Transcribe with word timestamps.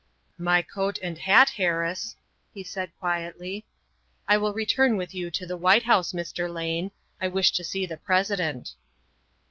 "My 0.49 0.63
coat 0.63 0.97
and 1.03 1.15
hat, 1.15 1.51
Harris," 1.51 2.15
he 2.55 2.63
said 2.63 2.91
quietly. 2.99 3.67
"I 4.27 4.35
will 4.35 4.51
return 4.51 4.97
with 4.97 5.13
you 5.13 5.29
to 5.29 5.45
the 5.45 5.55
White 5.55 5.83
House, 5.83 6.11
Mr. 6.11 6.51
Lane. 6.51 6.89
I 7.21 7.27
wish 7.27 7.51
to 7.51 7.63
see 7.63 7.85
the 7.85 7.97
President." 7.97 8.73